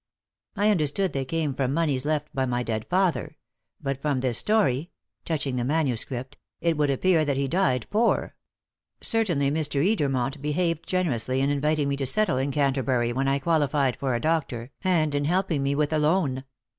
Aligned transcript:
I 0.55 0.71
understood 0.71 1.13
they 1.13 1.25
came 1.25 1.53
from 1.53 1.75
moneys 1.75 2.05
left 2.05 2.33
by 2.33 2.47
my 2.47 2.63
dead 2.63 2.87
father; 2.89 3.37
but 3.79 4.01
from 4.01 4.19
this 4.21 4.39
story" 4.39 4.89
touching 5.25 5.57
the 5.57 5.63
manuscript 5.63 6.37
"it 6.59 6.75
would 6.75 6.89
appear 6.89 7.23
that 7.23 7.37
he 7.37 7.47
died 7.47 7.85
poor. 7.91 8.33
Certainly 9.01 9.51
Mr. 9.51 9.85
Edermont 9.87 10.41
behaved 10.41 10.87
generously 10.87 11.39
in 11.39 11.51
inviting 11.51 11.87
me 11.87 11.97
to 11.97 12.07
settle 12.07 12.37
in 12.39 12.49
Canterbury 12.49 13.13
when 13.13 13.27
I 13.27 13.37
qualified 13.37 13.95
for 13.95 14.15
a 14.15 14.19
doctor, 14.19 14.71
and 14.83 15.13
in 15.13 15.25
helping 15.25 15.61
me 15.61 15.75
with 15.75 15.93
a 15.93 15.99
loan. 15.99 16.45